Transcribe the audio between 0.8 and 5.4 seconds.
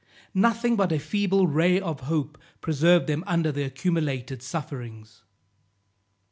a feeble ray of hope preserved them under their accumulated sufferings.